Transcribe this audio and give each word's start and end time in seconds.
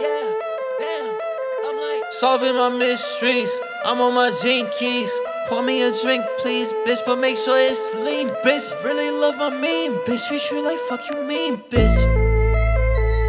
Yeah, 0.00 0.32
damn. 0.80 1.18
I'm 1.64 1.76
like 1.76 2.10
solving 2.10 2.54
my 2.54 2.68
mysteries. 2.68 3.50
I'm 3.84 4.00
on 4.00 4.14
my 4.14 4.30
jinkies. 4.30 5.08
Pour 5.48 5.62
me 5.62 5.82
a 5.82 5.92
drink, 6.02 6.24
please, 6.38 6.72
bitch, 6.84 6.98
but 7.06 7.20
make 7.20 7.36
sure 7.36 7.56
it's 7.56 7.94
lean, 7.94 8.28
bitch. 8.44 8.82
Really 8.82 9.12
love 9.12 9.36
my 9.36 9.50
mean, 9.50 9.92
bitch. 10.04 10.26
Treat 10.26 10.50
you 10.50 10.64
like 10.64 10.78
fuck 10.88 11.00
you 11.08 11.22
mean, 11.22 11.58
bitch. 11.70 11.96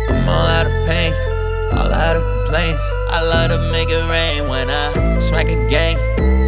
I'm 0.10 0.28
all 0.28 0.48
out 0.48 0.66
of 0.66 0.88
pain, 0.88 1.14
all 1.78 1.94
out 1.94 2.16
of 2.16 2.24
complaints. 2.24 2.82
I 3.10 3.22
love 3.22 3.52
to 3.52 3.72
make 3.72 3.90
it 3.90 4.10
rain 4.10 4.50
when 4.50 4.72
I 4.72 5.20
smack 5.20 5.46
a 5.46 5.70
gang. 5.70 5.98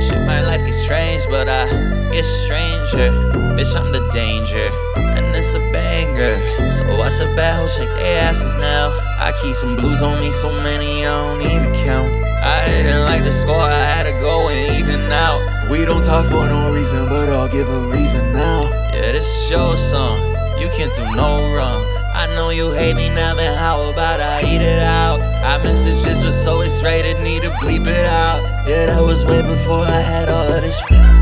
Shit, 0.01 0.25
my 0.25 0.41
life 0.41 0.65
gets 0.65 0.81
strange, 0.81 1.25
but 1.29 1.47
I 1.47 1.67
get 2.11 2.25
stranger. 2.25 3.11
Bitch, 3.53 3.75
I'm 3.79 3.91
the 3.91 4.09
danger, 4.11 4.71
and 4.95 5.35
it's 5.35 5.53
a 5.53 5.59
banger. 5.71 6.71
So 6.71 6.97
what's 6.97 7.19
the 7.19 7.25
battle? 7.35 7.67
Shake 7.67 7.89
their 7.89 8.23
asses 8.23 8.55
now. 8.55 9.06
I 9.19 9.33
keep 9.41 9.55
some 9.55 9.75
blues 9.75 10.01
on 10.03 10.19
me, 10.19 10.29
so 10.29 10.51
many 10.61 11.03
I 11.03 11.09
don't 11.09 11.41
even 11.41 11.73
count. 11.83 12.13
I 12.43 12.67
didn't 12.67 13.03
like 13.03 13.23
the 13.23 13.31
score, 13.31 13.59
I 13.59 13.83
had 13.83 14.03
to 14.03 14.11
go 14.21 14.47
and 14.49 14.77
even 14.77 15.11
out. 15.11 15.41
We 15.71 15.85
don't 15.85 16.03
talk 16.03 16.25
for 16.27 16.47
no 16.47 16.71
reason, 16.71 17.09
but 17.09 17.27
I'll 17.27 17.47
give 17.47 17.67
a 17.67 17.79
reason 17.89 18.31
now. 18.31 18.69
Yeah, 18.93 19.13
this 19.13 19.25
is 19.25 19.49
your 19.49 19.75
song. 19.75 20.19
You 20.61 20.69
can't 20.69 20.93
do 20.95 21.03
no 21.15 21.51
wrong. 21.51 21.83
I 22.13 22.27
know 22.35 22.51
you 22.51 22.71
hate 22.71 22.95
me 22.95 23.09
now, 23.09 23.33
man. 23.33 23.57
How 23.57 23.89
about 23.89 24.19
I 24.19 24.41
eat 24.41 24.61
it 24.61 24.83
out? 24.83 25.19
I 25.19 25.57
messages 25.63 26.23
were 26.23 26.31
so 26.31 26.61
X-rated, 26.61 27.19
need 27.21 27.41
to 27.41 27.49
bleep 27.61 27.87
it 27.87 28.05
out. 28.05 28.41
Yeah, 28.67 28.85
that 28.85 29.01
was 29.01 29.25
way 29.25 29.41
before 29.41 29.83
I 29.83 29.99
had 29.99 30.29
all 30.29 30.47
of 30.47 30.61
this. 30.61 30.79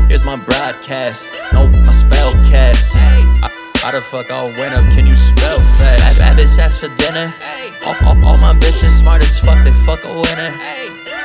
Here's 0.08 0.22
my 0.22 0.36
broadcast, 0.36 1.28
no, 1.54 1.68
my 1.82 1.92
spell 1.92 2.32
cast. 2.50 2.94
How 3.86 3.92
the 3.92 4.02
fuck 4.02 4.32
I 4.32 4.42
went 4.58 4.74
up? 4.74 4.84
Can 4.96 5.06
you 5.06 5.14
spell 5.14 5.60
fast? 5.78 6.18
Bad, 6.18 6.18
bad 6.18 6.38
bitch 6.38 6.58
asked 6.58 6.80
for 6.80 6.88
dinner. 6.98 7.32
All, 7.86 7.94
all, 8.02 8.24
all 8.26 8.36
my 8.36 8.52
bitches 8.52 8.90
smart 8.98 9.22
as 9.22 9.38
fuck, 9.38 9.62
they 9.62 9.70
fuck 9.86 10.02
a 10.02 10.10
winner. 10.26 10.58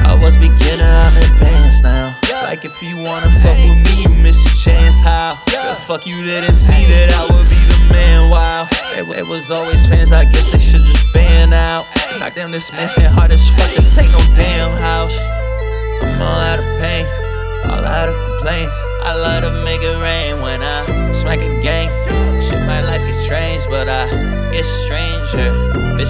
I 0.06 0.16
was 0.22 0.38
beginner, 0.38 0.86
I'm 0.86 1.18
advanced 1.18 1.82
now. 1.82 2.16
Like 2.44 2.64
if 2.64 2.80
you 2.84 2.98
wanna 2.98 3.32
fuck 3.42 3.58
with 3.58 3.82
me, 3.90 4.04
you 4.04 4.10
miss 4.14 4.46
your 4.46 4.54
chance. 4.54 5.02
How? 5.02 5.42
The 5.48 5.76
fuck 5.88 6.06
you 6.06 6.24
didn't 6.24 6.54
see 6.54 6.86
that 6.86 7.10
I 7.18 7.24
would 7.34 7.50
be 7.50 7.58
the 7.58 7.94
man. 7.94 8.30
Wow. 8.30 8.68
It, 8.94 9.10
it 9.18 9.26
was 9.26 9.50
always 9.50 9.88
fans, 9.88 10.12
I 10.12 10.26
guess 10.26 10.52
they 10.52 10.60
should 10.60 10.84
just 10.84 11.08
fan 11.08 11.54
out. 11.54 11.88
Knock 12.20 12.36
them 12.36 12.52
this 12.52 12.72
mission 12.74 13.06
hard 13.06 13.32
as 13.32 13.50
fuck, 13.58 13.74
this 13.74 13.98
ain't 13.98 14.12
no 14.12 14.20
damn 14.36 14.78
house. 14.78 15.18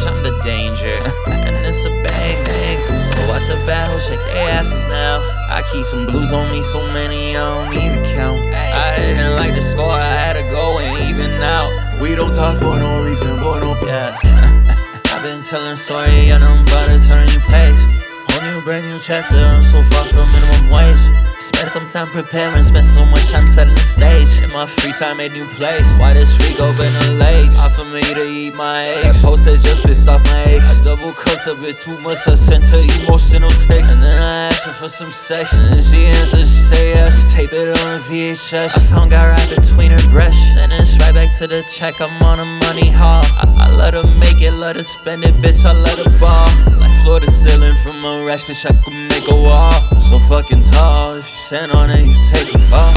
Bitch, 0.01 0.11
I'm 0.11 0.23
the 0.23 0.41
danger, 0.41 0.97
and 1.27 1.55
it's 1.65 1.85
a 1.85 1.89
bang 1.89 2.45
bang. 2.45 3.01
So 3.01 3.27
what's 3.27 3.47
the 3.47 3.55
battle? 3.67 3.99
Shake 3.99 4.19
their 4.19 4.49
asses 4.49 4.85
now. 4.87 5.19
I 5.49 5.63
keep 5.71 5.85
some 5.85 6.05
blues 6.05 6.31
on 6.31 6.51
me, 6.51 6.61
so 6.61 6.79
many 6.91 7.35
I 7.35 7.65
don't 7.65 7.73
even 7.73 8.03
count. 8.15 8.39
I 8.53 8.95
didn't 8.97 9.35
like 9.35 9.53
the 9.53 9.61
score, 9.61 9.91
I 9.91 10.05
had 10.05 10.33
to 10.33 10.43
go 10.49 10.79
and 10.79 11.09
even 11.09 11.31
out. 11.41 12.01
We 12.01 12.15
don't 12.15 12.33
talk 12.33 12.57
for 12.57 12.79
no 12.79 13.03
reason, 13.03 13.39
but 13.39 13.59
no. 13.59 13.77
Yeah. 13.85 14.17
I've 15.05 15.23
been 15.23 15.43
telling 15.43 15.75
story, 15.75 16.31
and 16.31 16.43
I'm 16.43 16.63
about 16.63 16.87
to 16.87 17.07
turn 17.07 17.27
you 17.29 17.39
page. 17.41 18.00
Whole 18.41 18.49
new 18.49 18.61
brand 18.61 18.87
new 18.87 18.97
chapter, 18.99 19.37
I'm 19.37 19.61
so 19.61 19.83
far 19.93 20.05
from 20.07 20.25
minimum 20.31 20.73
wage. 20.73 20.97
Spent 21.37 21.69
some 21.69 21.87
time 21.87 22.07
preparing, 22.07 22.63
spent 22.63 22.87
so 22.87 23.05
much 23.05 23.29
time 23.29 23.47
setting 23.47 23.75
the 23.75 23.81
stage. 23.81 24.41
In 24.41 24.51
my 24.51 24.65
free 24.65 24.93
time, 24.93 25.17
made 25.17 25.33
new 25.33 25.45
plays. 25.45 25.85
Why 25.97 26.13
this 26.13 26.35
freak 26.37 26.59
open 26.59 26.89
a 27.05 27.11
late? 27.21 27.53
Offer 27.57 27.85
me 27.85 28.01
to 28.01 28.23
eat 28.25 28.55
my 28.55 28.85
eggs. 28.85 29.21
That 29.21 29.23
posted 29.23 29.59
just 29.59 29.83
pissed 29.83 30.07
off 30.07 30.23
my 30.25 30.41
eggs. 30.43 30.65
I 30.65 30.81
double 30.81 31.11
cooked 31.13 31.45
a 31.45 31.53
bit 31.53 31.77
too 31.77 31.99
much, 31.99 32.27
I 32.27 32.33
sent 32.33 32.63
her 32.65 32.81
emotional 33.03 33.51
text. 33.51 33.91
And 33.93 34.01
then 34.01 34.19
I 34.19 34.47
asked 34.47 34.63
her 34.63 34.71
for 34.71 34.89
some 34.89 35.11
sex, 35.11 35.53
and 35.53 35.83
she 35.83 36.07
answered, 36.07 36.39
she 36.39 36.61
say 36.73 36.89
yes. 36.95 37.13
Tape 37.31 37.53
it 37.53 37.77
on 37.79 37.93
a 37.93 37.99
VHS. 38.09 38.75
I 38.75 38.79
found 38.89 39.11
God 39.11 39.37
right 39.37 39.49
between 39.55 39.91
her 39.91 40.09
breasts. 40.09 40.41
Then 40.55 40.71
it's 40.71 40.97
right 40.97 41.13
back 41.13 41.29
to 41.37 41.45
the 41.45 41.61
check, 41.69 42.01
I'm 42.01 42.23
on 42.23 42.39
a 42.39 42.45
money 42.65 42.89
haul. 42.89 43.23
I, 43.37 43.69
I 43.69 43.75
let 43.75 43.93
her 43.93 44.07
make 44.17 44.41
it, 44.41 44.53
let 44.53 44.77
her 44.77 44.83
spend 44.83 45.25
it, 45.25 45.35
bitch, 45.35 45.63
I 45.63 45.73
let 45.73 45.99
her 45.99 46.19
ball. 46.19 46.81
Floor 47.03 47.19
to 47.19 47.31
ceiling 47.31 47.75
from 47.83 48.05
a 48.05 48.23
rash, 48.25 48.43
bitch, 48.43 48.63
I 48.63 48.73
could 48.83 48.93
make 48.93 49.27
a 49.27 49.35
wall. 49.35 49.73
So 49.99 50.19
fucking 50.29 50.61
tall, 50.71 51.15
if 51.15 51.25
you 51.25 51.37
stand 51.49 51.71
on 51.71 51.89
it, 51.89 52.05
you 52.05 52.15
take 52.29 52.53
a 52.53 52.59
fall. 52.69 52.93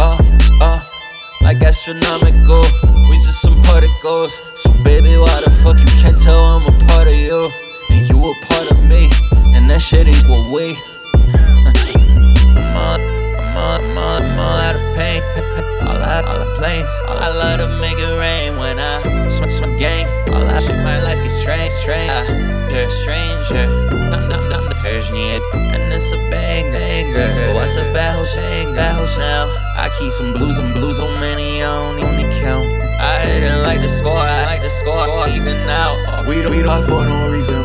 Oh, 0.00 0.16
oh, 0.18 0.58
oh. 0.62 0.90
Like 1.42 1.62
astronomical, 1.62 2.64
we 3.10 3.16
just 3.20 3.42
some 3.42 3.60
particles. 3.64 4.32
So 4.62 4.72
baby, 4.82 5.18
why 5.18 5.42
the 5.44 5.50
fuck 5.62 5.76
you 5.78 5.92
can't 6.00 6.18
tell 6.18 6.40
I'm 6.40 6.64
a 6.64 6.86
part 6.86 7.06
of 7.06 7.14
you? 7.14 7.50
And 7.90 8.08
you 8.08 8.16
a 8.16 8.32
part 8.46 8.70
of 8.70 8.82
me, 8.84 9.10
and 9.52 9.68
that 9.68 9.82
shit 9.82 10.08
equal 10.08 10.50
we. 10.50 10.72
I'm 12.56 12.76
all, 12.76 12.96
I'm 12.96 13.56
all, 13.56 13.76
I'm 13.76 13.98
all, 13.98 14.22
I'm 14.24 14.38
all 14.38 14.58
out 14.64 14.76
of 14.76 14.96
pain. 14.96 15.22
All 15.84 16.00
out, 16.00 16.24
all 16.24 16.38
the 16.38 16.54
planes. 16.56 16.88
all 17.06 17.18
I 17.18 17.28
love 17.28 17.58
to 17.60 17.68
make 17.78 17.98
it 17.98 18.18
rain 18.18 18.56
when 18.56 18.78
I 18.78 19.28
smack, 19.28 19.50
smack 19.50 19.78
gang. 19.78 20.08
All 20.32 20.48
out 20.48 20.62
shit, 20.62 20.76
my 20.78 21.02
life 21.02 21.22
gets 21.22 21.36
strange, 21.36 21.72
strange. 21.74 22.10
I, 22.10 22.54
stranger. 23.44 24.10
Dum 24.10 24.28
dum 24.28 24.48
dum 24.48 24.64
the 24.68 24.74
Persian, 24.76 25.16
and 25.16 25.92
it's 25.92 26.12
a 26.12 26.16
bang 26.30 26.70
banger. 26.72 27.28
So 27.30 27.54
what's 27.54 27.76
a 27.76 27.84
battle, 27.92 28.24
shang 28.24 28.74
battle 28.74 29.06
now? 29.18 29.48
I 29.76 29.90
keep 29.98 30.12
some 30.12 30.32
blues 30.32 30.58
and 30.58 30.72
blues 30.74 30.98
on 30.98 31.20
many, 31.20 31.62
I 31.62 31.66
don't 31.66 31.98
even 31.98 32.30
count. 32.40 32.66
I 33.00 33.24
didn't 33.24 33.62
like 33.62 33.80
the 33.80 33.88
score, 33.88 34.18
I 34.18 34.44
like 34.46 34.62
the 34.62 34.70
score 34.70 35.28
even 35.28 35.68
out. 35.68 36.26
We 36.26 36.42
don't, 36.42 36.50
we 36.50 36.62
don't 36.62 36.84
for 36.84 37.04
no 37.06 37.30
reason, 37.30 37.63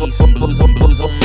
keys 0.00 0.20
on 0.20 0.32
blues 0.32 0.60
on 0.60 0.74
blues 0.74 1.00
on 1.00 1.19